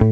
[0.00, 0.08] Hallo,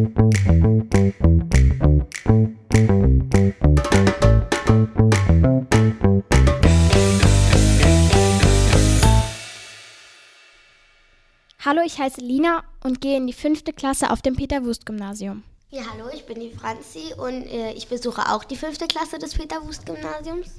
[11.87, 15.43] ich heiße Lina und gehe in die fünfte Klasse auf dem Peter-Wust-Gymnasium.
[15.71, 19.33] Ja, hallo, ich bin die Franzi und äh, ich besuche auch die fünfte Klasse des
[19.33, 20.57] Peter-Wust-Gymnasiums.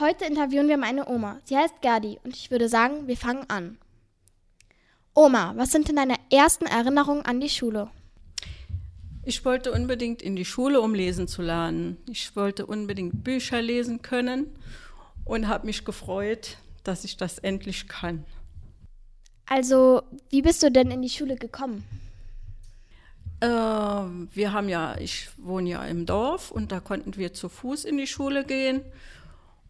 [0.00, 1.38] Heute interviewen wir meine Oma.
[1.44, 3.78] Sie heißt Gerdi und ich würde sagen, wir fangen an.
[5.18, 7.88] Oma, was sind denn deine ersten Erinnerungen an die Schule?
[9.24, 11.96] Ich wollte unbedingt in die Schule, um lesen zu lernen.
[12.06, 14.54] Ich wollte unbedingt Bücher lesen können
[15.24, 18.26] und habe mich gefreut, dass ich das endlich kann.
[19.46, 21.84] Also, wie bist du denn in die Schule gekommen?
[23.40, 27.86] Äh, wir haben ja, ich wohne ja im Dorf und da konnten wir zu Fuß
[27.86, 28.82] in die Schule gehen.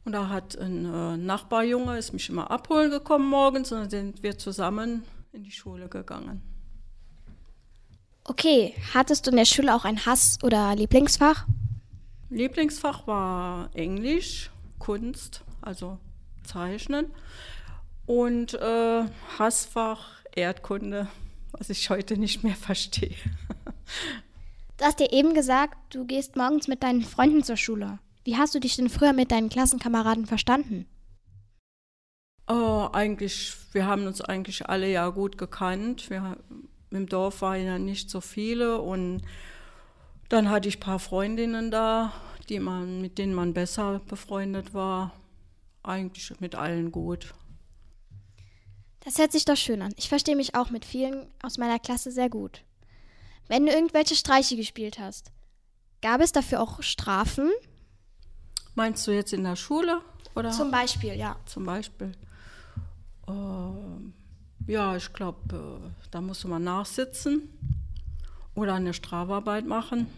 [0.05, 4.25] Und da hat ein äh, Nachbarjunge, ist mich immer abholen gekommen morgens und dann sind
[4.25, 5.05] wir zusammen
[5.37, 6.41] in die Schule gegangen.
[8.25, 11.47] Okay, hattest du in der Schule auch ein Hass- oder Lieblingsfach?
[12.31, 15.99] Lieblingsfach war Englisch, Kunst, also
[16.43, 17.13] Zeichnen.
[18.07, 19.05] Und äh,
[19.39, 21.07] Hassfach Erdkunde,
[21.53, 23.15] was ich heute nicht mehr verstehe.
[24.79, 27.99] Du hast dir eben gesagt, du gehst morgens mit deinen Freunden zur Schule.
[28.25, 30.87] Wie hast du dich denn früher mit deinen Klassenkameraden verstanden?
[32.49, 36.11] Oh, eigentlich, wir haben uns eigentlich alle ja gut gekannt.
[36.11, 36.37] Wir,
[36.91, 39.23] Im Dorf waren ja nicht so viele und
[40.29, 42.13] dann hatte ich ein paar Freundinnen da,
[42.49, 45.13] die man, mit denen man besser befreundet war.
[45.83, 47.35] Eigentlich mit allen gut.
[49.01, 49.95] Das hört sich doch schön an.
[49.97, 52.65] Ich verstehe mich auch mit vielen aus meiner Klasse sehr gut.
[53.47, 55.31] Wenn du irgendwelche Streiche gespielt hast,
[56.03, 57.51] gab es dafür auch Strafen?
[58.75, 60.03] Meinst du jetzt in der Schule?
[60.35, 60.51] Oder?
[60.51, 61.37] Zum Beispiel, ja.
[61.47, 62.13] Zum Beispiel.
[63.29, 67.49] Äh, ja, ich glaube, äh, da musste man nachsitzen
[68.55, 70.09] oder eine Strafarbeit machen.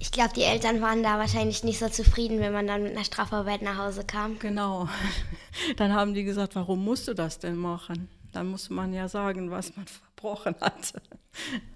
[0.00, 3.04] Ich glaube, die Eltern waren da wahrscheinlich nicht so zufrieden, wenn man dann mit einer
[3.04, 4.38] Strafarbeit nach Hause kam.
[4.38, 4.88] Genau.
[5.76, 8.08] Dann haben die gesagt, warum musst du das denn machen?
[8.32, 10.92] Dann muss man ja sagen, was man verbrochen hat.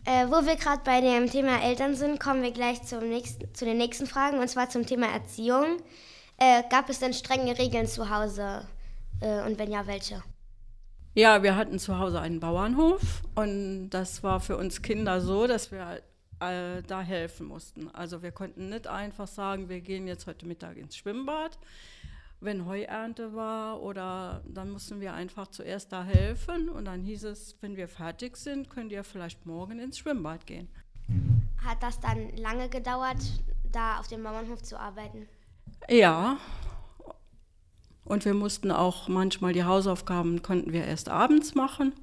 [0.05, 3.65] Äh, wo wir gerade bei dem Thema Eltern sind, kommen wir gleich zum nächsten, zu
[3.65, 5.79] den nächsten Fragen, und zwar zum Thema Erziehung.
[6.39, 8.67] Äh, gab es denn strenge Regeln zu Hause?
[9.23, 10.23] Äh, und wenn ja, welche?
[11.15, 15.71] Ja, wir hatten zu Hause einen Bauernhof und das war für uns Kinder so, dass
[15.71, 16.03] wir
[16.41, 17.89] äh, da helfen mussten.
[17.91, 21.59] Also wir konnten nicht einfach sagen, wir gehen jetzt heute Mittag ins Schwimmbad,
[22.41, 27.57] wenn Heuernte war oder dann mussten wir einfach zuerst da helfen und dann hieß es,
[27.61, 30.69] wenn wir fertig sind, könnt ihr vielleicht morgen ins Schwimmbad gehen.
[31.65, 33.19] Hat das dann lange gedauert,
[33.71, 35.29] da auf dem Bauernhof zu arbeiten?
[35.89, 36.39] Ja.
[38.05, 41.95] Und wir mussten auch manchmal die Hausaufgaben konnten wir erst abends machen.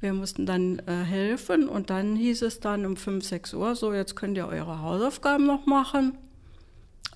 [0.00, 3.92] Wir mussten dann äh, helfen und dann hieß es dann um 5, 6 Uhr, so
[3.92, 6.16] jetzt könnt ihr eure Hausaufgaben noch machen.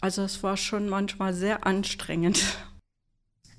[0.01, 2.43] Also es war schon manchmal sehr anstrengend.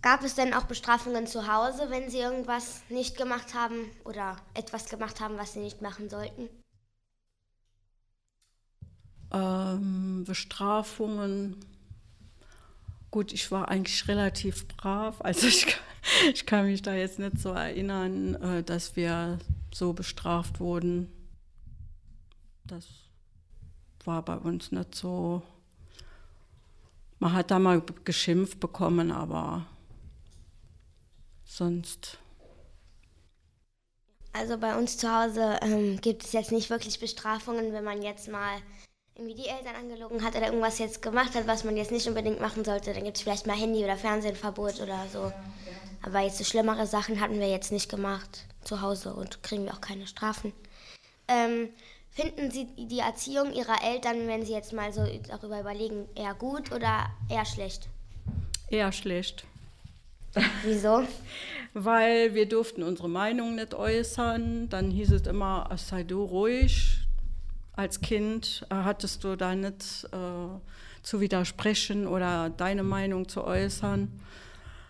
[0.01, 4.89] Gab es denn auch Bestrafungen zu Hause, wenn Sie irgendwas nicht gemacht haben oder etwas
[4.89, 6.49] gemacht haben, was Sie nicht machen sollten?
[9.31, 11.65] Ähm, Bestrafungen.
[13.13, 15.21] Gut, ich war eigentlich relativ brav.
[15.21, 15.67] Also ich,
[16.33, 19.37] ich kann mich da jetzt nicht so erinnern, äh, dass wir
[19.71, 21.11] so bestraft wurden.
[22.65, 22.87] Das
[24.03, 25.43] war bei uns nicht so.
[27.19, 29.67] Man hat da mal geschimpft bekommen, aber
[31.45, 32.17] sonst.
[34.31, 38.27] Also bei uns zu Hause ähm, gibt es jetzt nicht wirklich Bestrafungen, wenn man jetzt
[38.27, 38.57] mal
[39.15, 42.41] irgendwie die Eltern angelogen hat oder irgendwas jetzt gemacht hat, was man jetzt nicht unbedingt
[42.41, 42.93] machen sollte.
[42.93, 45.31] Dann gibt es vielleicht mal Handy- oder Fernsehverbot oder so.
[46.01, 49.73] Aber jetzt so schlimmere Sachen hatten wir jetzt nicht gemacht zu Hause und kriegen wir
[49.73, 50.51] auch keine Strafen.
[51.27, 51.69] Ähm,
[52.11, 56.71] finden Sie die Erziehung Ihrer Eltern, wenn Sie jetzt mal so darüber überlegen, eher gut
[56.71, 57.87] oder eher schlecht?
[58.69, 59.45] Eher schlecht.
[60.63, 61.03] Wieso?
[61.73, 64.69] Weil wir durften unsere Meinung nicht äußern.
[64.69, 67.02] Dann hieß es immer, sei du ruhig.
[67.75, 70.59] Als Kind äh, hattest du da nicht äh,
[71.01, 74.19] zu widersprechen oder deine Meinung zu äußern.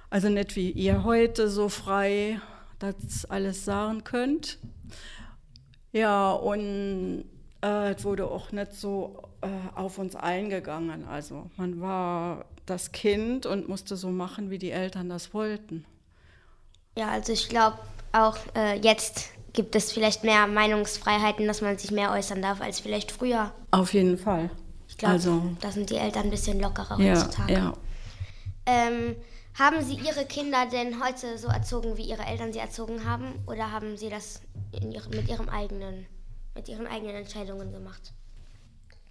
[0.09, 2.39] Also nicht wie ihr heute so frei
[2.79, 4.59] das alles sagen könnt.
[5.91, 7.25] Ja, und
[7.63, 11.05] äh, es wurde auch nicht so äh, auf uns eingegangen.
[11.05, 15.85] Also man war das Kind und musste so machen, wie die Eltern das wollten.
[16.97, 17.79] Ja, also ich glaube
[18.11, 22.79] auch äh, jetzt gibt es vielleicht mehr Meinungsfreiheiten, dass man sich mehr äußern darf als
[22.79, 23.53] vielleicht früher.
[23.71, 24.49] Auf jeden Fall.
[24.87, 27.53] Ich glaube, also, da sind die Eltern ein bisschen lockerer ja, heutzutage.
[27.53, 27.73] Ja.
[28.65, 29.15] Ähm,
[29.57, 33.33] haben Sie Ihre Kinder denn heute so erzogen, wie Ihre Eltern sie erzogen haben?
[33.45, 34.41] Oder haben Sie das
[34.71, 36.07] ihre, mit ihrem eigenen,
[36.55, 38.13] mit ihren eigenen Entscheidungen gemacht?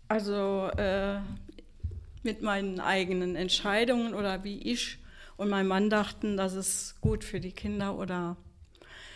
[0.08, 1.20] Also äh,
[2.22, 4.98] mit meinen eigenen Entscheidungen oder wie ich
[5.36, 8.36] und mein Mann dachten, dass es gut für die Kinder oder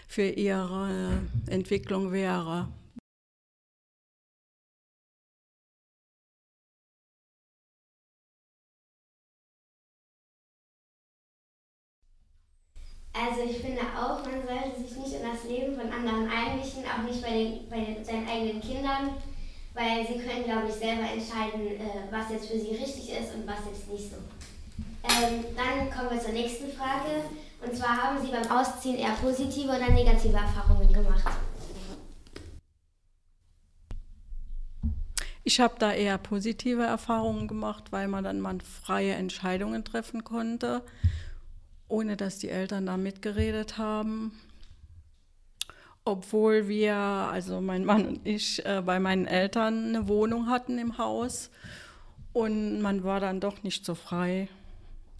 [0.06, 2.68] für ihre Entwicklung wäre.
[13.18, 17.02] Also ich finde auch, man sollte sich nicht in das Leben von anderen einmischen, auch
[17.02, 19.16] nicht bei, den, bei den, seinen eigenen Kindern,
[19.72, 23.46] weil sie können, glaube ich, selber entscheiden, äh, was jetzt für sie richtig ist und
[23.46, 24.16] was jetzt nicht so.
[25.04, 27.24] Ähm, dann kommen wir zur nächsten Frage.
[27.66, 31.24] Und zwar haben Sie beim Ausziehen eher positive oder negative Erfahrungen gemacht?
[35.42, 40.82] Ich habe da eher positive Erfahrungen gemacht, weil man dann mal freie Entscheidungen treffen konnte,
[41.88, 44.32] ohne dass die Eltern da mitgeredet haben.
[46.04, 50.98] Obwohl wir, also mein Mann und ich, äh, bei meinen Eltern eine Wohnung hatten im
[50.98, 51.50] Haus
[52.32, 54.48] und man war dann doch nicht so frei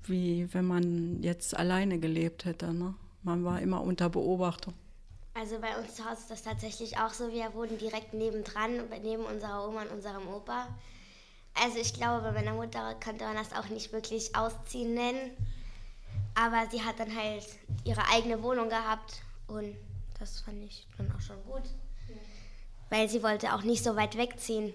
[0.09, 2.73] wie wenn man jetzt alleine gelebt hätte.
[2.73, 2.95] Ne?
[3.23, 4.75] Man war immer unter Beobachtung.
[5.35, 7.31] Also bei uns zu Hause ist das tatsächlich auch so.
[7.31, 10.67] Wir wohnen direkt nebendran, neben unserer Oma und unserem Opa.
[11.63, 15.31] Also ich glaube, bei meiner Mutter könnte man das auch nicht wirklich ausziehen nennen.
[16.35, 17.47] Aber sie hat dann halt
[17.85, 19.75] ihre eigene Wohnung gehabt und
[20.19, 21.63] das fand ich dann auch schon gut.
[22.91, 24.75] Weil sie wollte auch nicht so weit wegziehen,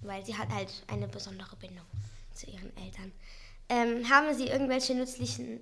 [0.00, 1.86] weil sie hat halt eine besondere Bindung
[2.34, 3.12] zu ihren Eltern.
[3.68, 5.60] Ähm, haben Sie irgendwelche nützlichen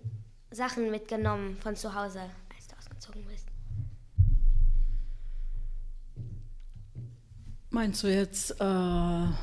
[0.50, 2.20] Sachen mitgenommen von zu Hause,
[2.54, 3.48] als du ausgezogen bist?
[7.70, 9.34] Meinst du jetzt äh, also,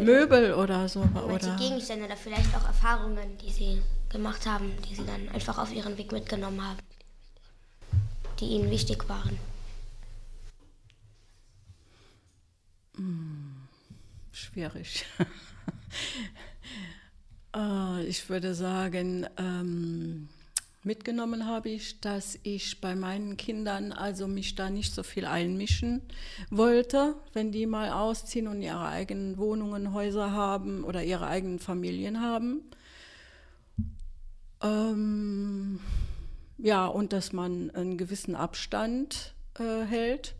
[0.00, 1.00] Möbel oder so?
[1.00, 5.72] Oder Gegenstände oder vielleicht auch Erfahrungen, die Sie gemacht haben, die Sie dann einfach auf
[5.72, 6.78] Ihren Weg mitgenommen haben,
[8.38, 9.38] die Ihnen wichtig waren?
[12.96, 13.66] Hm,
[14.30, 15.06] schwierig.
[17.54, 20.28] Äh, ich würde sagen, ähm,
[20.82, 26.02] mitgenommen habe ich, dass ich bei meinen Kindern also mich da nicht so viel einmischen
[26.50, 32.20] wollte, wenn die mal ausziehen und ihre eigenen Wohnungen, Häuser haben oder ihre eigenen Familien
[32.20, 32.62] haben.
[34.62, 35.80] Ähm,
[36.58, 40.34] ja, und dass man einen gewissen Abstand äh, hält,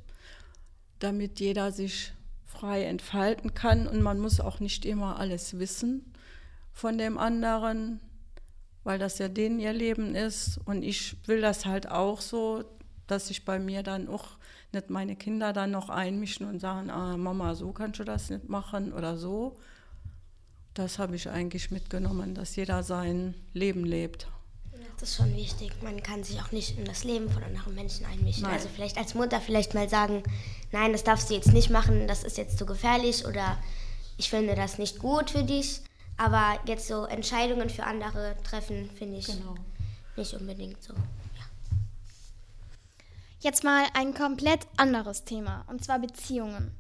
[0.99, 2.13] damit jeder sich
[2.47, 3.87] frei entfalten kann.
[3.87, 6.10] Und man muss auch nicht immer alles wissen
[6.81, 8.01] von dem anderen,
[8.85, 10.59] weil das ja denen ihr Leben ist.
[10.65, 12.65] Und ich will das halt auch so,
[13.07, 14.39] dass sich bei mir dann auch
[14.73, 18.49] nicht meine Kinder dann noch einmischen und sagen, ah, Mama, so kannst du das nicht
[18.49, 19.59] machen oder so.
[20.73, 24.27] Das habe ich eigentlich mitgenommen, dass jeder sein Leben lebt.
[24.99, 25.73] Das ist schon wichtig.
[25.83, 28.45] Man kann sich auch nicht in das Leben von anderen Menschen einmischen.
[28.45, 28.55] Nein.
[28.55, 30.23] Also vielleicht als Mutter vielleicht mal sagen,
[30.73, 33.59] nein, das darfst du jetzt nicht machen, das ist jetzt zu gefährlich oder
[34.17, 35.83] ich finde das nicht gut für dich.
[36.21, 39.55] Aber jetzt so Entscheidungen für andere treffen, finde ich genau.
[40.17, 40.93] nicht unbedingt so.
[40.93, 41.01] Ja.
[43.41, 46.77] Jetzt mal ein komplett anderes Thema, und zwar Beziehungen.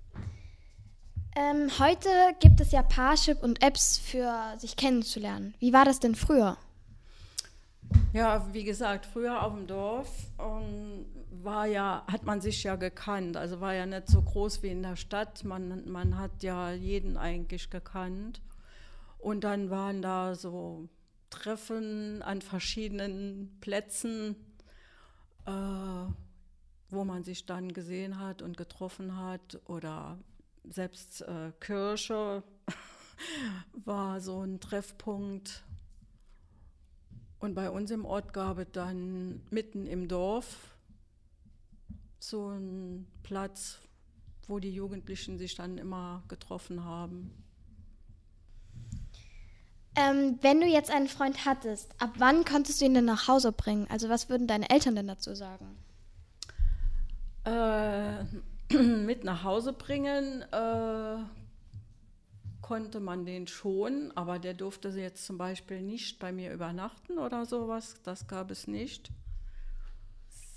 [1.34, 2.10] Ähm, heute
[2.40, 5.54] gibt es ja Parship und Apps für sich kennenzulernen.
[5.58, 6.58] Wie war das denn früher?
[8.12, 11.06] Ja, wie gesagt, früher auf dem Dorf um,
[11.42, 13.38] war ja, hat man sich ja gekannt.
[13.38, 15.44] Also war ja nicht so groß wie in der Stadt.
[15.44, 18.42] Man, man hat ja jeden eigentlich gekannt.
[19.20, 20.88] Und dann waren da so
[21.28, 24.34] Treffen an verschiedenen Plätzen,
[25.46, 25.52] äh,
[26.88, 29.60] wo man sich dann gesehen hat und getroffen hat.
[29.66, 30.18] Oder
[30.64, 32.42] selbst äh, Kirche
[33.84, 35.62] war so ein Treffpunkt.
[37.38, 40.76] Und bei uns im Ort gab es dann mitten im Dorf
[42.18, 43.80] so einen Platz,
[44.46, 47.30] wo die Jugendlichen sich dann immer getroffen haben.
[50.00, 53.52] Ähm, wenn du jetzt einen Freund hattest, ab wann konntest du ihn denn nach Hause
[53.52, 53.86] bringen?
[53.90, 55.76] Also was würden deine Eltern denn dazu sagen?
[57.44, 58.24] Äh,
[58.76, 61.16] mit nach Hause bringen äh,
[62.62, 67.44] konnte man den schon, aber der durfte jetzt zum Beispiel nicht bei mir übernachten oder
[67.44, 67.96] sowas.
[68.04, 69.10] Das gab es nicht.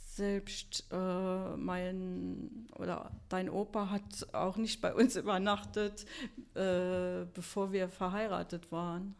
[0.05, 6.05] Selbst äh, mein oder dein Opa hat auch nicht bei uns übernachtet,
[6.53, 9.15] äh, bevor wir verheiratet waren.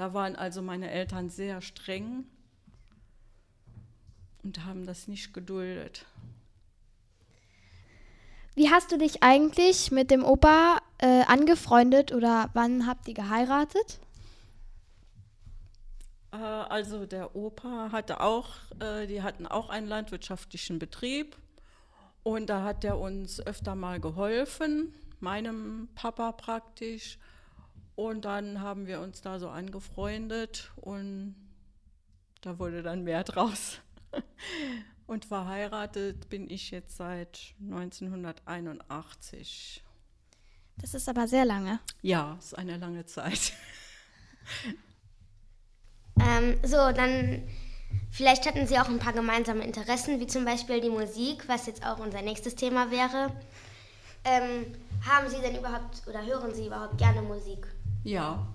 [0.00, 2.24] Da waren also meine Eltern sehr streng
[4.42, 6.06] und haben das nicht geduldet.
[8.54, 14.00] Wie hast du dich eigentlich mit dem Opa äh, angefreundet oder wann habt ihr geheiratet?
[16.32, 21.36] Äh, also der Opa hatte auch, äh, die hatten auch einen landwirtschaftlichen Betrieb
[22.22, 27.18] Und da hat er uns öfter mal geholfen, meinem Papa praktisch.
[28.00, 31.34] Und dann haben wir uns da so angefreundet und
[32.40, 33.80] da wurde dann mehr draus.
[35.06, 39.84] Und verheiratet bin ich jetzt seit 1981.
[40.78, 41.78] Das ist aber sehr lange.
[42.00, 43.52] Ja, ist eine lange Zeit.
[46.22, 47.48] Ähm, so, dann
[48.10, 51.82] vielleicht hatten Sie auch ein paar gemeinsame Interessen, wie zum Beispiel die Musik, was jetzt
[51.86, 53.32] auch unser nächstes Thema wäre.
[54.24, 54.66] Ähm,
[55.08, 57.66] haben Sie denn überhaupt oder hören Sie überhaupt gerne Musik?
[58.04, 58.46] Ja,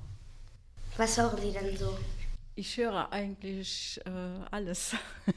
[0.98, 1.98] Was hören Sie denn so?
[2.56, 4.10] ich höre eigentlich äh,
[4.52, 4.96] alles.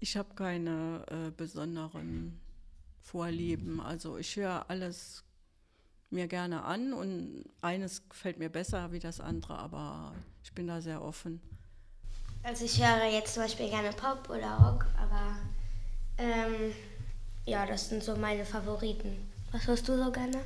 [0.00, 2.40] ich habe keine äh, besonderen
[3.00, 3.80] Vorlieben.
[3.80, 5.24] Also ich höre alles
[6.10, 10.80] mir gerne an und eines gefällt mir besser wie das andere, aber ich bin da
[10.80, 11.40] sehr offen.
[12.42, 15.36] Also ich höre jetzt zum Beispiel gerne Pop oder Rock, aber
[16.18, 16.72] ähm,
[17.46, 19.32] ja, das sind so meine Favoriten.
[19.54, 20.36] Was hörst du so gerne?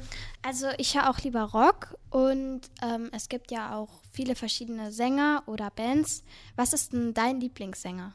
[0.43, 5.43] Also ich höre auch lieber Rock und ähm, es gibt ja auch viele verschiedene Sänger
[5.47, 6.25] oder Bands.
[6.57, 8.12] Was ist denn dein Lieblingssänger?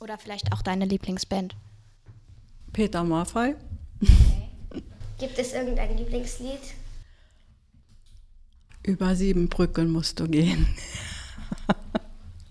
[0.00, 1.54] Oder vielleicht auch deine Lieblingsband?
[2.72, 3.54] Peter Maffay.
[5.20, 6.62] Gibt es irgendein Lieblingslied?
[8.82, 10.66] Über sieben Brücken musst du gehen.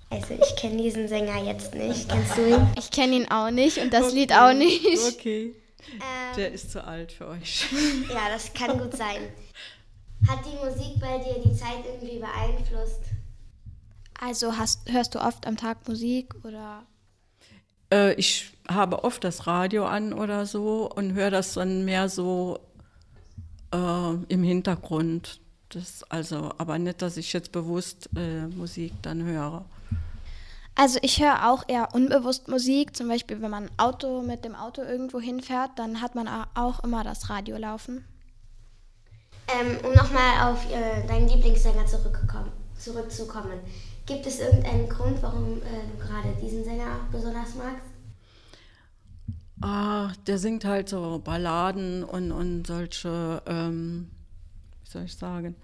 [0.10, 2.08] Also ich kenne diesen Sänger jetzt nicht.
[2.08, 2.68] Kennst du ihn?
[2.78, 4.86] Ich kenne ihn auch nicht und das Lied auch nicht.
[5.16, 5.54] Okay.
[5.94, 7.68] Ähm, Der ist zu alt für euch.
[8.10, 9.22] ja, das kann gut sein.
[10.28, 13.02] Hat die Musik bei dir die Zeit irgendwie beeinflusst?
[14.20, 16.84] Also hast, hörst du oft am Tag Musik oder?
[17.92, 22.60] Äh, ich habe oft das Radio an oder so und höre das dann mehr so
[23.72, 25.40] äh, im Hintergrund.
[25.70, 29.66] Das also, aber nicht, dass ich jetzt bewusst äh, Musik dann höre.
[30.80, 32.96] Also ich höre auch eher unbewusst Musik.
[32.96, 37.04] Zum Beispiel, wenn man Auto mit dem Auto irgendwo hinfährt, dann hat man auch immer
[37.04, 38.06] das Radio laufen.
[39.48, 43.60] Ähm, um nochmal auf äh, deinen Lieblingssänger zurückgekommen, zurückzukommen.
[44.06, 47.88] Gibt es irgendeinen Grund, warum äh, du gerade diesen Sänger besonders magst?
[49.62, 54.12] Ah, der singt halt so Balladen und, und solche, ähm,
[54.84, 55.56] wie soll ich sagen,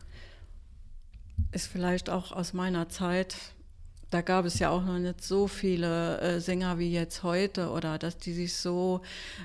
[1.52, 3.36] ist vielleicht auch aus meiner Zeit.
[4.14, 7.98] Da gab es ja auch noch nicht so viele äh, Sänger wie jetzt heute oder
[7.98, 9.02] dass die sich so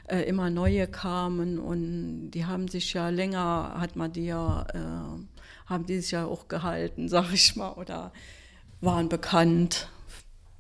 [0.09, 5.69] äh, immer neue kamen und die haben sich ja länger, hat man die ja, äh,
[5.71, 8.13] haben die sich ja auch gehalten, sag ich mal, oder
[8.81, 9.89] waren bekannt.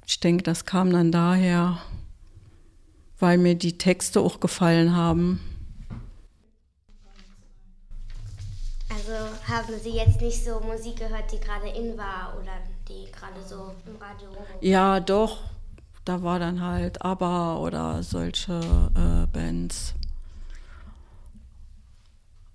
[0.06, 1.78] Ich denke, das kam dann daher
[3.18, 5.40] weil mir die Texte auch gefallen haben.
[8.90, 9.12] Also
[9.46, 12.52] haben Sie jetzt nicht so Musik gehört, die gerade in war oder
[12.88, 14.28] die gerade so im Radio?
[14.60, 15.40] Ja, doch,
[16.04, 18.60] da war dann halt ABBA oder solche
[18.94, 19.94] äh, Bands.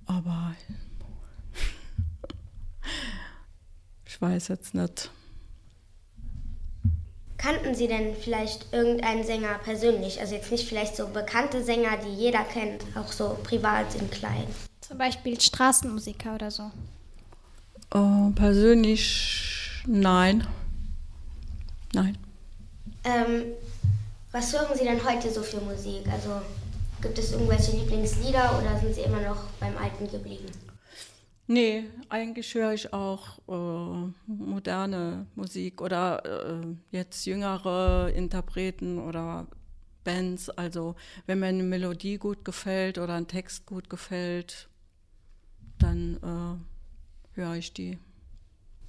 [0.05, 0.55] Aber
[4.05, 5.11] ich weiß jetzt nicht.
[7.37, 10.21] Kannten Sie denn vielleicht irgendeinen Sänger persönlich?
[10.21, 14.47] Also jetzt nicht vielleicht so bekannte Sänger, die jeder kennt, auch so privat in klein.
[14.79, 16.71] Zum Beispiel Straßenmusiker oder so.
[17.93, 19.52] Äh, persönlich
[19.87, 20.47] nein.
[21.93, 22.17] Nein.
[23.03, 23.53] Ähm,
[24.31, 26.07] was hören Sie denn heute so für Musik?
[26.11, 26.41] Also
[27.01, 30.45] gibt es irgendwelche Lieblingslieder oder sind Sie immer noch beim Alten geblieben?
[31.45, 39.47] Nee, eigentlich höre ich auch äh, moderne Musik oder äh, jetzt jüngere Interpreten oder
[40.05, 40.49] Bands.
[40.49, 44.69] Also wenn mir eine Melodie gut gefällt oder ein Text gut gefällt,
[45.79, 46.17] dann
[47.35, 47.97] äh, höre ich die.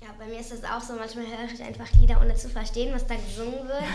[0.04, 0.92] Ja, bei mir ist das auch so.
[0.99, 3.88] Manchmal höre ich einfach Lieder, ohne zu verstehen, was da gesungen wird.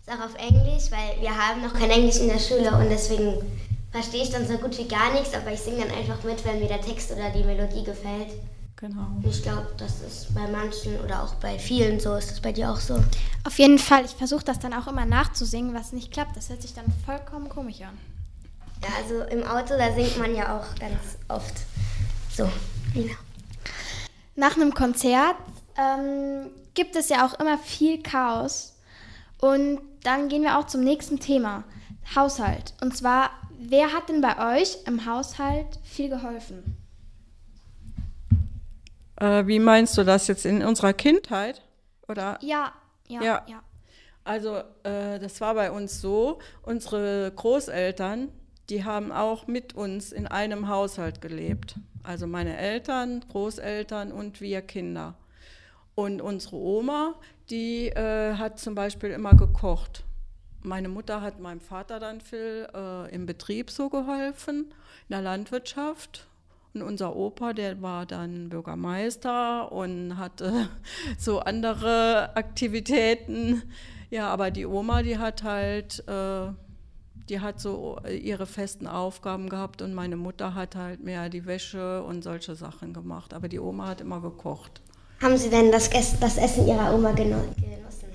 [0.00, 3.40] Ist auch auf Englisch, weil wir haben noch kein Englisch in der Schule und deswegen
[3.92, 6.58] verstehe ich dann so gut wie gar nichts, aber ich singe dann einfach mit, wenn
[6.58, 8.30] mir der Text oder die Melodie gefällt.
[8.74, 9.06] Genau.
[9.22, 12.16] Ich glaube, das ist bei manchen oder auch bei vielen so.
[12.16, 13.00] Ist das bei dir auch so?
[13.44, 16.36] Auf jeden Fall, ich versuche das dann auch immer nachzusingen, was nicht klappt.
[16.36, 17.96] Das hört sich dann vollkommen komisch an.
[18.82, 21.54] Ja, also im Auto, da singt man ja auch ganz oft.
[22.36, 22.50] So,
[22.92, 23.14] Lina.
[24.36, 25.36] Nach einem Konzert
[25.76, 28.76] ähm, gibt es ja auch immer viel Chaos.
[29.38, 31.64] Und dann gehen wir auch zum nächsten Thema,
[32.14, 32.74] Haushalt.
[32.80, 36.76] Und zwar, wer hat denn bei euch im Haushalt viel geholfen?
[39.16, 41.62] Äh, wie meinst du das jetzt in unserer Kindheit?
[42.08, 42.38] Oder?
[42.42, 42.72] Ja,
[43.08, 43.42] ja, Ja.
[43.46, 43.62] ja.
[44.24, 48.30] Also äh, das war bei uns so, unsere Großeltern,
[48.70, 51.76] die haben auch mit uns in einem Haushalt gelebt.
[52.04, 55.14] Also meine Eltern, Großeltern und wir Kinder.
[55.94, 57.14] Und unsere Oma,
[57.48, 60.04] die äh, hat zum Beispiel immer gekocht.
[60.62, 64.66] meine Mutter hat meinem Vater dann viel äh, im Betrieb so geholfen,
[65.08, 66.26] in der Landwirtschaft.
[66.74, 70.68] Und unser Opa, der war dann Bürgermeister und hatte
[71.18, 73.62] so andere Aktivitäten.
[74.10, 76.48] Ja, aber die Oma, die hat halt, äh,
[77.28, 82.02] die hat so ihre festen Aufgaben gehabt und meine Mutter hat halt mehr die Wäsche
[82.02, 83.32] und solche Sachen gemacht.
[83.32, 84.82] Aber die Oma hat immer gekocht.
[85.22, 85.88] Haben Sie denn das,
[86.20, 87.54] das Essen Ihrer Oma genossen?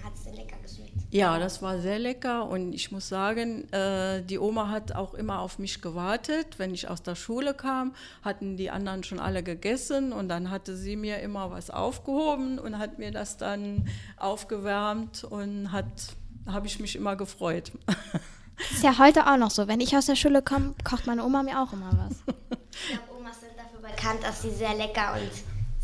[0.03, 0.93] Hat es denn lecker geschmeckt?
[1.09, 5.39] Ja, das war sehr lecker und ich muss sagen, äh, die Oma hat auch immer
[5.39, 6.59] auf mich gewartet.
[6.59, 10.75] Wenn ich aus der Schule kam, hatten die anderen schon alle gegessen und dann hatte
[10.75, 13.87] sie mir immer was aufgehoben und hat mir das dann
[14.17, 17.71] aufgewärmt und hat, habe ich mich immer gefreut.
[18.59, 19.67] Das ist ja heute auch noch so.
[19.67, 22.35] Wenn ich aus der Schule komme, kocht meine Oma mir auch immer was.
[22.71, 25.31] Ich glaube, Omas sind dafür bekannt, dass sie sehr lecker und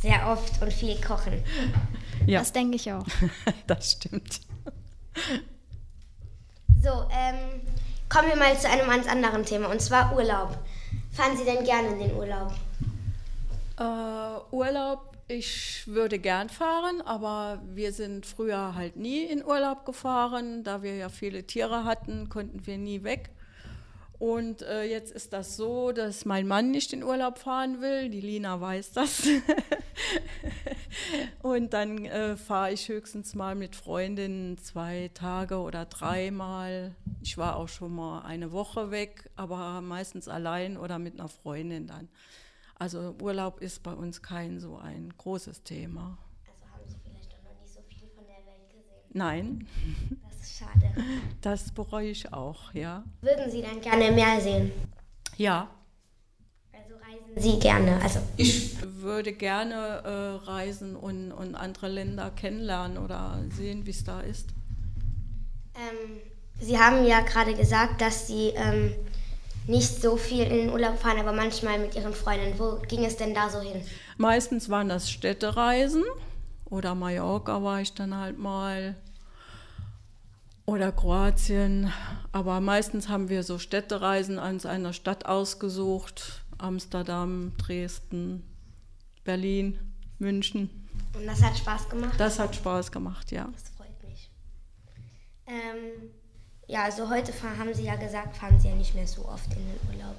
[0.01, 1.43] sehr oft und viel kochen.
[2.25, 2.39] Ja.
[2.39, 3.05] Das denke ich auch.
[3.67, 4.41] das stimmt.
[6.83, 7.61] So, ähm,
[8.09, 10.57] kommen wir mal zu einem ganz anderen Thema, und zwar Urlaub.
[11.11, 12.53] Fahren Sie denn gerne in den Urlaub?
[13.79, 20.63] Äh, Urlaub, ich würde gern fahren, aber wir sind früher halt nie in Urlaub gefahren.
[20.63, 23.31] Da wir ja viele Tiere hatten, konnten wir nie weg.
[24.19, 28.09] Und äh, jetzt ist das so, dass mein Mann nicht in Urlaub fahren will.
[28.09, 29.27] Die Lina weiß das.
[31.41, 36.95] und dann äh, fahre ich höchstens mal mit Freundinnen zwei Tage oder dreimal.
[37.21, 41.87] Ich war auch schon mal eine Woche weg, aber meistens allein oder mit einer Freundin
[41.87, 42.07] dann.
[42.77, 46.17] Also Urlaub ist bei uns kein so ein großes Thema.
[46.45, 49.09] Also haben Sie vielleicht auch noch nicht so viel von der Welt gesehen?
[49.13, 49.67] Nein.
[50.27, 50.93] Das ist schade.
[51.41, 53.03] Das bereue ich auch, ja.
[53.21, 54.71] Würden Sie dann gerne mehr sehen?
[55.37, 55.69] Ja.
[56.73, 58.01] Also reisen Sie gerne?
[58.01, 64.03] Also ich würde gerne äh, reisen und, und andere Länder kennenlernen oder sehen, wie es
[64.03, 64.49] da ist.
[65.75, 66.19] Ähm,
[66.59, 68.95] Sie haben ja gerade gesagt, dass Sie ähm,
[69.67, 72.57] nicht so viel in den Urlaub fahren, aber manchmal mit Ihren Freunden.
[72.59, 73.81] Wo ging es denn da so hin?
[74.17, 76.03] Meistens waren das Städtereisen
[76.65, 78.95] oder Mallorca war ich dann halt mal
[80.65, 81.91] oder Kroatien.
[82.31, 86.41] Aber meistens haben wir so Städtereisen an einer Stadt ausgesucht.
[86.57, 88.43] Amsterdam, Dresden,
[89.23, 89.79] Berlin,
[90.19, 90.69] München.
[91.13, 92.13] Und das hat Spaß gemacht?
[92.17, 93.49] Das hat Spaß gemacht, ja.
[93.51, 94.29] Das freut mich.
[95.47, 96.09] Ähm,
[96.67, 99.59] ja, also heute haben Sie ja gesagt, fahren Sie ja nicht mehr so oft in
[99.59, 100.15] den Urlaub.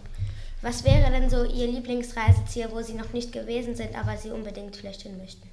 [0.63, 4.77] Was wäre denn so Ihr Lieblingsreiseziel, wo Sie noch nicht gewesen sind, aber Sie unbedingt
[4.77, 5.49] vielleicht hin möchten?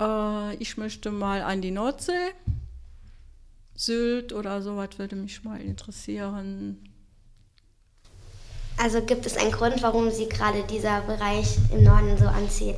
[0.00, 2.32] Äh, ich möchte mal an die Nordsee.
[3.74, 6.88] Sylt oder sowas würde mich mal interessieren.
[8.76, 12.76] Also gibt es einen Grund, warum Sie gerade dieser Bereich im Norden so anzieht?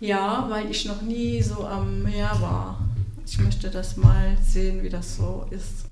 [0.00, 2.78] Ja, weil ich noch nie so am Meer war.
[3.26, 5.86] Ich möchte das mal sehen, wie das so ist.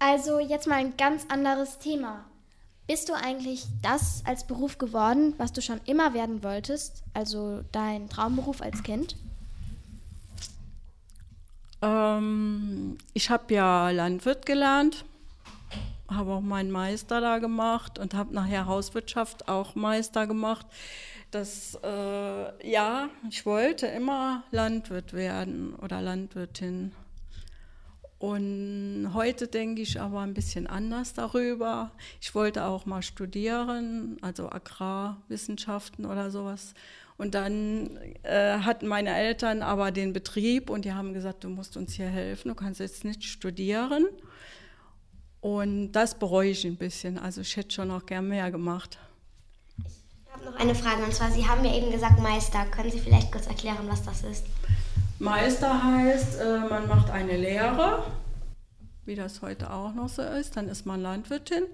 [0.00, 2.24] Also jetzt mal ein ganz anderes Thema.
[2.86, 7.04] Bist du eigentlich das als Beruf geworden, was du schon immer werden wolltest?
[7.12, 9.14] Also dein Traumberuf als Kind?
[11.82, 15.04] Ähm, ich habe ja Landwirt gelernt,
[16.08, 20.66] habe auch meinen Meister da gemacht und habe nachher Hauswirtschaft auch Meister gemacht.
[21.30, 26.92] Das, äh, ja, ich wollte immer Landwirt werden oder Landwirtin.
[28.20, 31.90] Und heute denke ich aber ein bisschen anders darüber.
[32.20, 36.74] Ich wollte auch mal studieren, also Agrarwissenschaften oder sowas.
[37.16, 41.78] Und dann äh, hatten meine Eltern aber den Betrieb und die haben gesagt, du musst
[41.78, 44.06] uns hier helfen, du kannst jetzt nicht studieren.
[45.40, 47.18] Und das bereue ich ein bisschen.
[47.18, 48.98] Also ich hätte schon noch gern mehr gemacht.
[49.78, 52.66] Ich habe noch eine Frage und zwar, Sie haben ja eben gesagt Meister.
[52.66, 54.44] Können Sie vielleicht kurz erklären, was das ist?
[55.20, 58.04] Meister heißt, äh, man macht eine Lehre,
[59.04, 60.56] wie das heute auch noch so ist.
[60.56, 61.64] Dann ist man Landwirtin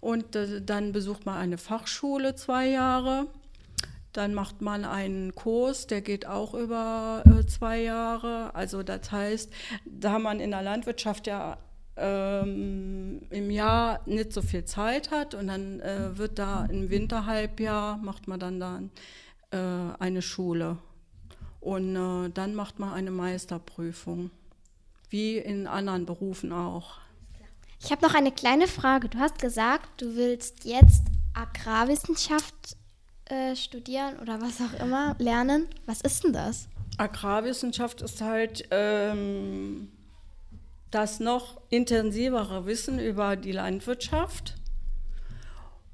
[0.00, 3.26] und äh, dann besucht man eine Fachschule zwei Jahre.
[4.14, 8.54] Dann macht man einen Kurs, der geht auch über äh, zwei Jahre.
[8.54, 9.52] Also das heißt,
[9.84, 11.58] da man in der Landwirtschaft ja
[11.98, 17.98] ähm, im Jahr nicht so viel Zeit hat und dann äh, wird da im Winterhalbjahr
[17.98, 18.90] macht man dann, dann
[19.50, 20.78] äh, eine Schule.
[21.64, 24.30] Und äh, dann macht man eine Meisterprüfung,
[25.08, 26.98] wie in anderen Berufen auch.
[27.82, 29.08] Ich habe noch eine kleine Frage.
[29.08, 32.76] Du hast gesagt, du willst jetzt Agrarwissenschaft
[33.24, 35.68] äh, studieren oder was auch immer lernen.
[35.86, 36.68] Was ist denn das?
[36.98, 39.90] Agrarwissenschaft ist halt ähm,
[40.90, 44.54] das noch intensivere Wissen über die Landwirtschaft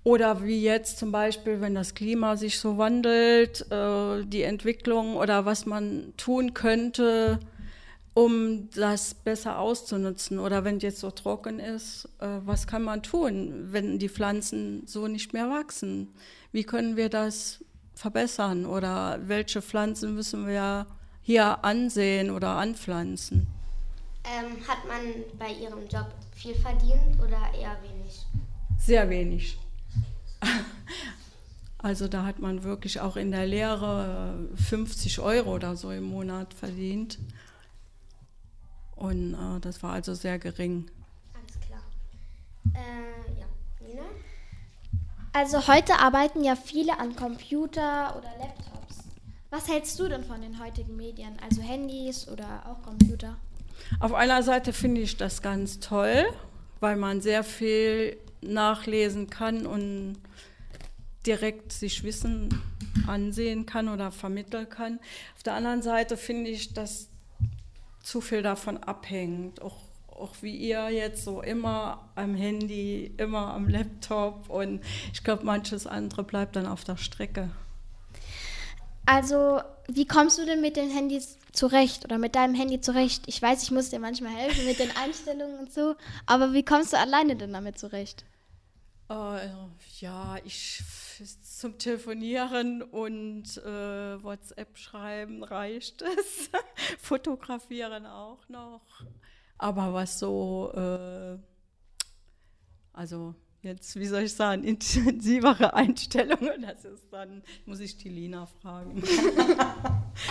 [0.02, 5.44] oder wie jetzt zum Beispiel, wenn das Klima sich so wandelt, äh, die Entwicklung oder
[5.44, 7.38] was man tun könnte,
[8.14, 10.38] um das besser auszunutzen.
[10.38, 14.86] Oder wenn es jetzt so trocken ist, äh, was kann man tun, wenn die Pflanzen
[14.86, 16.08] so nicht mehr wachsen?
[16.50, 17.62] Wie können wir das
[17.94, 18.64] verbessern?
[18.64, 20.86] Oder welche Pflanzen müssen wir
[21.22, 23.46] hier ansehen oder anpflanzen?
[24.24, 28.26] Ähm, hat man bei Ihrem Job viel verdient oder eher wenig?
[28.78, 29.58] Sehr wenig.
[31.82, 36.52] Also da hat man wirklich auch in der Lehre 50 Euro oder so im Monat
[36.52, 37.18] verdient.
[38.96, 40.90] Und äh, das war also sehr gering.
[41.32, 41.80] Alles klar.
[42.74, 43.46] Äh, ja,
[43.80, 44.02] Nina?
[45.32, 49.04] Also heute arbeiten ja viele an Computer oder Laptops.
[49.48, 53.38] Was hältst du denn von den heutigen Medien, also Handys oder auch Computer?
[54.00, 56.26] Auf einer Seite finde ich das ganz toll,
[56.80, 60.16] weil man sehr viel nachlesen kann und
[61.26, 62.62] direkt sich Wissen
[63.06, 65.00] ansehen kann oder vermitteln kann.
[65.36, 67.08] Auf der anderen Seite finde ich, dass
[68.02, 69.60] zu viel davon abhängt.
[69.62, 75.44] Auch, auch wie ihr jetzt so immer am Handy, immer am Laptop und ich glaube,
[75.44, 77.50] manches andere bleibt dann auf der Strecke.
[79.12, 83.24] Also, wie kommst du denn mit den Handys zurecht oder mit deinem Handy zurecht?
[83.26, 85.96] Ich weiß, ich muss dir manchmal helfen mit den Einstellungen und so,
[86.26, 88.24] aber wie kommst du alleine denn damit zurecht?
[89.08, 89.48] Äh,
[89.98, 90.84] ja, ich
[91.42, 96.48] zum Telefonieren und äh, WhatsApp schreiben reicht es.
[97.00, 98.82] Fotografieren auch noch.
[99.58, 101.36] Aber was so, äh,
[102.92, 108.46] also jetzt, wie soll ich sagen, intensivere Einstellungen, das ist dann, muss ich die Lina
[108.46, 109.02] fragen.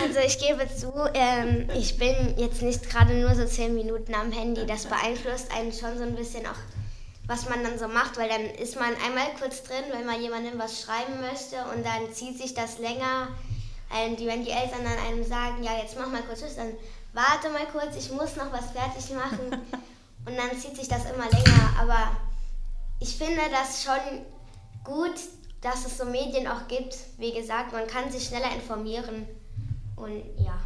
[0.00, 4.30] Also ich gebe zu, ähm, ich bin jetzt nicht gerade nur so zehn Minuten am
[4.30, 4.64] Handy.
[4.64, 6.58] Das beeinflusst einen schon so ein bisschen auch
[7.30, 10.58] was man dann so macht, weil dann ist man einmal kurz drin, wenn man jemandem
[10.58, 13.28] was schreiben möchte und dann zieht sich das länger.
[13.90, 16.72] Und wenn die Eltern dann einem sagen, ja, jetzt mach mal kurz Schluss, dann
[17.12, 19.62] warte mal kurz, ich muss noch was fertig machen.
[20.26, 21.72] Und dann zieht sich das immer länger.
[21.80, 22.10] Aber
[23.00, 24.24] ich finde das schon
[24.84, 25.14] gut,
[25.60, 26.96] dass es so Medien auch gibt.
[27.18, 29.26] Wie gesagt, man kann sich schneller informieren.
[29.96, 30.58] Und ja,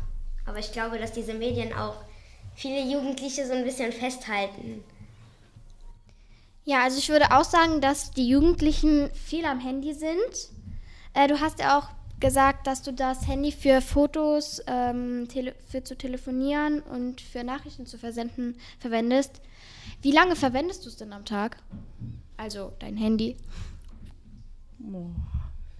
[0.46, 1.96] aber ich glaube, dass diese Medien auch
[2.54, 4.84] viele Jugendliche so ein bisschen festhalten.
[6.64, 10.50] Ja, also ich würde auch sagen, dass die Jugendlichen viel am Handy sind.
[11.12, 11.88] Äh, du hast ja auch
[12.20, 15.28] gesagt, dass du das Handy für Fotos, ähm,
[15.68, 19.42] für zu telefonieren und für Nachrichten zu versenden verwendest.
[20.00, 21.58] Wie lange verwendest du es denn am Tag?
[22.36, 23.36] Also dein Handy?
[24.92, 25.10] Oh,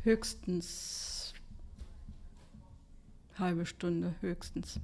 [0.02, 1.14] höchstens
[3.38, 4.80] halbe Stunde, höchstens.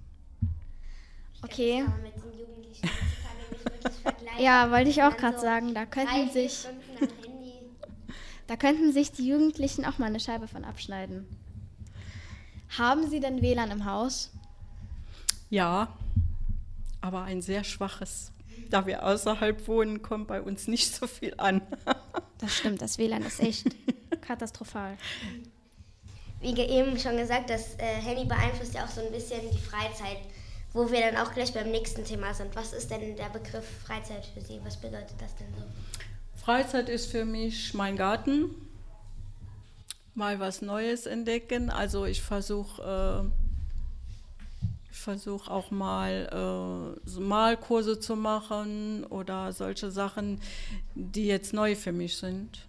[1.43, 1.85] Okay.
[4.39, 5.75] Ja, wollte ich auch gerade so sagen.
[5.75, 6.67] Da könnten sich.
[8.47, 11.25] Da könnten sich die Jugendlichen auch mal eine Scheibe von abschneiden.
[12.77, 14.33] Haben Sie denn WLAN im Haus?
[15.51, 15.95] Ja,
[17.01, 18.33] aber ein sehr schwaches.
[18.71, 21.61] Da wir außerhalb wohnen, kommt bei uns nicht so viel an.
[22.39, 23.67] das stimmt, das WLAN ist echt
[24.21, 24.97] katastrophal.
[26.41, 30.19] Wie eben schon gesagt, das äh, Handy beeinflusst ja auch so ein bisschen die Freizeit
[30.73, 32.55] wo wir dann auch gleich beim nächsten Thema sind.
[32.55, 34.61] Was ist denn der Begriff Freizeit für Sie?
[34.65, 35.65] Was bedeutet das denn so?
[36.45, 38.55] Freizeit ist für mich mein Garten.
[40.15, 41.71] Mal was Neues entdecken.
[41.71, 43.31] Also ich versuche
[45.07, 50.41] ich auch mal äh, Malkurse zu machen oder solche Sachen,
[50.95, 52.67] die jetzt neu für mich sind.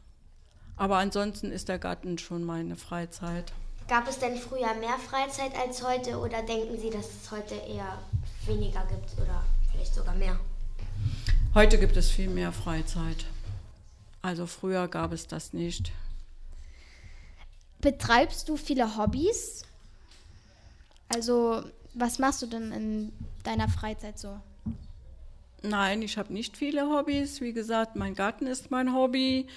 [0.78, 3.54] Aber ansonsten ist der Garten schon meine Freizeit.
[3.88, 8.00] Gab es denn früher mehr Freizeit als heute oder denken Sie, dass es heute eher
[8.46, 10.40] weniger gibt oder vielleicht sogar mehr?
[11.54, 13.26] Heute gibt es viel mehr Freizeit.
[14.22, 15.92] Also früher gab es das nicht.
[17.82, 19.64] Betreibst du viele Hobbys?
[21.10, 24.40] Also was machst du denn in deiner Freizeit so?
[25.64, 27.40] Nein, ich habe nicht viele Hobbys.
[27.42, 29.48] Wie gesagt, mein Garten ist mein Hobby.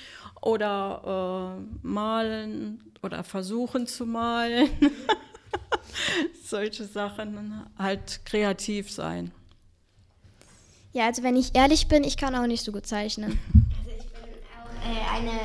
[0.43, 4.69] Oder äh, malen oder versuchen zu malen.
[6.45, 7.65] Solche Sachen.
[7.79, 9.33] Halt kreativ sein.
[10.93, 13.39] Ja, also wenn ich ehrlich bin, ich kann auch nicht so gut zeichnen.
[13.77, 14.23] Also ich bin
[14.57, 15.41] auch äh, eine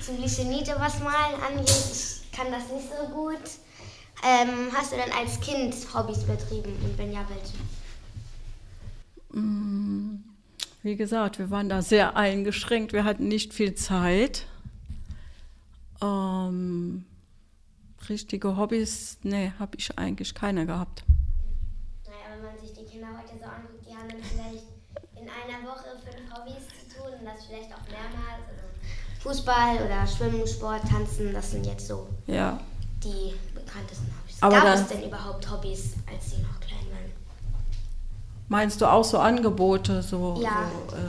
[0.00, 1.68] ziemliche Niete, was Malen angeht.
[1.68, 3.40] Ich kann das nicht so gut.
[4.24, 7.56] Ähm, hast du denn als Kind Hobbys betrieben und wenn ja, welche?
[9.38, 10.24] Mm,
[10.82, 14.46] wie gesagt, wir waren da sehr eingeschränkt, wir hatten nicht viel Zeit.
[16.02, 17.04] Ähm,
[18.08, 21.04] richtige Hobbys, nee, habe ich eigentlich keine gehabt.
[22.06, 24.64] Naja, wenn man sich die Kinder heute so anguckt, die haben dann vielleicht
[25.14, 28.42] in einer Woche fünf Hobbys zu tun und das vielleicht auch mehrmals.
[28.48, 28.66] Also
[29.20, 32.60] Fußball oder Schwimmen, Sport, Tanzen, das sind jetzt so ja.
[33.06, 34.36] Die bekanntesten Hobbys.
[34.42, 37.12] Aber Gab es denn überhaupt Hobbys, als sie noch klein waren?
[38.48, 40.02] Meinst du auch so Angebote?
[40.02, 40.70] So, Ja.
[40.90, 41.00] so äh,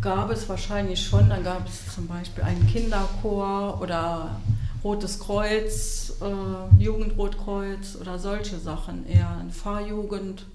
[0.00, 1.28] gab es wahrscheinlich schon.
[1.28, 4.40] Dann gab es zum Beispiel einen Kinderchor oder
[4.84, 9.06] Rotes Kreuz, äh, Jugendrotkreuz oder solche Sachen.
[9.06, 10.46] Eher eine Fahrjugend.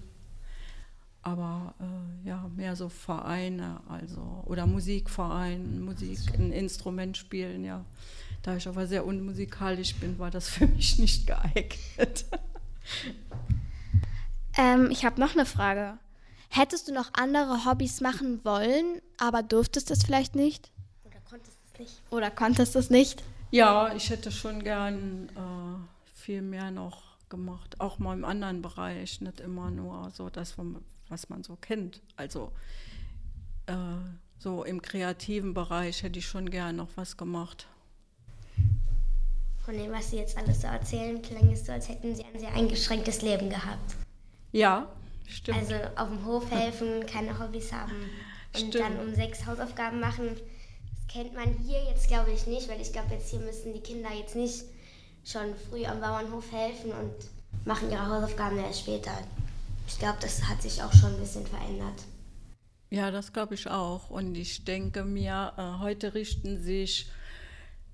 [1.23, 7.85] Aber äh, ja, mehr so Vereine, also oder Musikverein, Musik, ein Instrument spielen, ja.
[8.41, 12.25] Da ich aber sehr unmusikalisch bin, war das für mich nicht geeignet.
[14.57, 15.97] Ähm, ich habe noch eine Frage.
[16.49, 20.71] Hättest du noch andere Hobbys machen wollen, aber durftest es vielleicht nicht?
[21.05, 22.01] Oder konntest du es nicht?
[22.11, 23.23] Oder konntest es nicht?
[23.51, 29.21] Ja, ich hätte schon gern äh, viel mehr noch gemacht, auch mal im anderen Bereich,
[29.21, 30.55] nicht immer nur so das,
[31.07, 32.01] was man so kennt.
[32.17, 32.51] Also
[33.67, 33.73] äh,
[34.37, 37.67] so im kreativen Bereich hätte ich schon gern noch was gemacht.
[39.65, 42.39] Von dem, was Sie jetzt alles so erzählen, klang es so, als hätten Sie ein
[42.39, 43.95] sehr eingeschränktes Leben gehabt.
[44.51, 44.87] Ja,
[45.27, 45.59] stimmt.
[45.59, 48.09] Also auf dem Hof helfen, keine Hobbys haben
[48.53, 48.75] und Stimmt.
[48.75, 50.35] dann um sechs Hausaufgaben machen.
[50.35, 53.79] Das kennt man hier jetzt, glaube ich, nicht, weil ich glaube, jetzt hier müssen die
[53.79, 54.63] Kinder jetzt nicht
[55.23, 57.13] schon früh am Bauernhof helfen und
[57.65, 59.11] machen ihre Hausaufgaben erst später.
[59.87, 62.01] Ich glaube, das hat sich auch schon ein bisschen verändert.
[62.89, 64.09] Ja, das glaube ich auch.
[64.09, 67.07] Und ich denke mir, äh, heute richten sich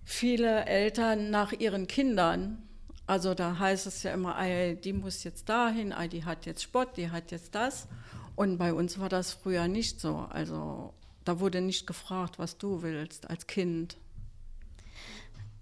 [0.07, 2.63] viele Eltern nach ihren Kindern.
[3.07, 4.35] Also da heißt es ja immer,
[4.73, 7.89] die muss jetzt dahin, die hat jetzt Sport, die hat jetzt das.
[8.37, 10.25] Und bei uns war das früher nicht so.
[10.29, 10.93] Also
[11.25, 13.97] da wurde nicht gefragt, was du willst als Kind.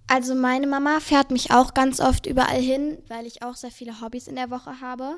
[0.06, 4.00] Also meine Mama fährt mich auch ganz oft überall hin, weil ich auch sehr viele
[4.00, 5.16] Hobbys in der Woche habe.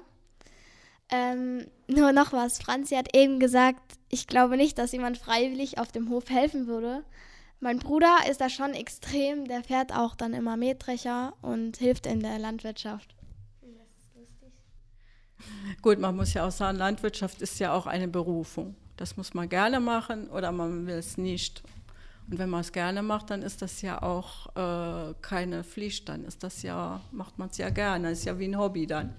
[1.10, 2.60] Ähm, nur noch was.
[2.60, 7.04] Franzi hat eben gesagt, ich glaube nicht, dass jemand freiwillig auf dem Hof helfen würde.
[7.60, 12.20] Mein Bruder ist da schon extrem, der fährt auch dann immer Mähdrescher und hilft in
[12.20, 13.16] der Landwirtschaft.
[15.82, 18.76] Gut, man muss ja auch sagen, Landwirtschaft ist ja auch eine Berufung.
[18.96, 21.64] Das muss man gerne machen oder man will es nicht.
[22.30, 26.26] Und wenn man es gerne macht, dann ist das ja auch äh, keine Pflicht, dann
[26.26, 29.16] ist das ja, macht man es ja gerne, ist ja wie ein Hobby dann.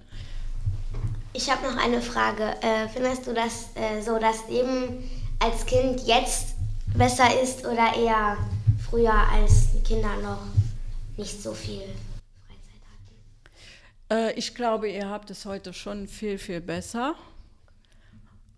[1.32, 2.54] Ich habe noch eine Frage.
[2.60, 6.57] Äh, findest du das äh, so, dass Leben als Kind jetzt
[6.96, 8.36] besser ist oder eher
[8.88, 10.46] früher, als die Kinder noch
[11.16, 11.82] nicht so viel
[12.46, 14.28] Freizeit hatten?
[14.28, 17.14] Äh, ich glaube, ihr habt es heute schon viel, viel besser.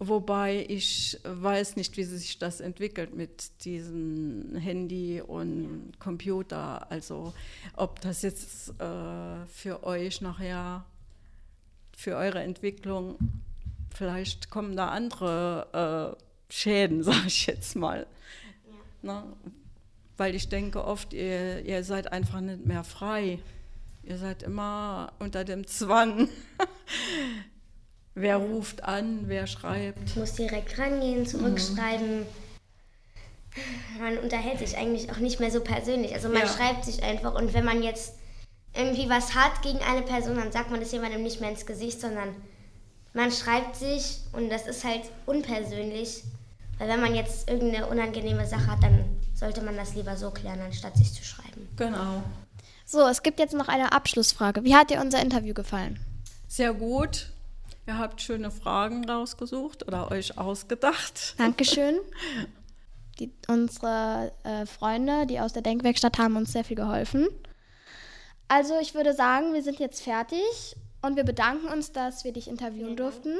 [0.02, 6.90] Wobei ich weiß nicht, wie sich das entwickelt mit diesem Handy und Computer.
[6.90, 7.34] Also
[7.76, 10.86] ob das jetzt äh, für euch nachher,
[11.94, 13.18] für eure Entwicklung,
[13.94, 18.06] vielleicht kommen da andere äh, Schäden, sage ich jetzt mal.
[19.02, 19.22] Ne?
[20.16, 23.38] Weil ich denke oft, ihr, ihr seid einfach nicht mehr frei.
[24.02, 26.28] Ihr seid immer unter dem Zwang.
[28.14, 29.98] wer ruft an, wer schreibt.
[30.10, 32.26] Ich muss direkt rangehen, zurückschreiben.
[33.98, 36.14] Man unterhält sich eigentlich auch nicht mehr so persönlich.
[36.14, 36.48] Also man Ja.
[36.48, 38.14] schreibt sich einfach und wenn man jetzt
[38.74, 42.00] irgendwie was hat gegen eine Person, dann sagt man das jemandem nicht mehr ins Gesicht,
[42.00, 42.34] sondern
[43.12, 46.22] man schreibt sich und das ist halt unpersönlich.
[46.80, 50.60] Weil wenn man jetzt irgendeine unangenehme Sache hat, dann sollte man das lieber so klären,
[50.62, 51.68] anstatt sich zu schreiben.
[51.76, 52.22] Genau.
[52.86, 54.64] So, es gibt jetzt noch eine Abschlussfrage.
[54.64, 56.00] Wie hat dir unser Interview gefallen?
[56.48, 57.28] Sehr gut.
[57.86, 61.34] Ihr habt schöne Fragen rausgesucht oder euch ausgedacht.
[61.36, 61.98] Dankeschön.
[63.18, 67.28] Die, unsere äh, Freunde, die aus der Denkwerkstatt, haben uns sehr viel geholfen.
[68.48, 72.48] Also ich würde sagen, wir sind jetzt fertig und wir bedanken uns, dass wir dich
[72.48, 73.36] interviewen durften.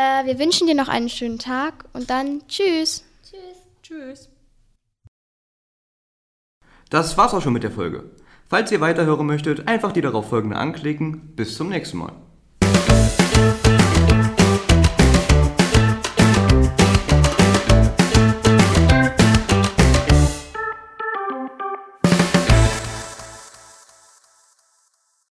[0.00, 3.04] Äh, wir wünschen dir noch einen schönen Tag und dann tschüss.
[3.22, 3.40] Tschüss.
[3.82, 4.28] Tschüss.
[6.88, 8.10] Das war's auch schon mit der Folge.
[8.48, 11.36] Falls ihr weiterhören möchtet, einfach die darauf folgende anklicken.
[11.36, 12.12] Bis zum nächsten Mal.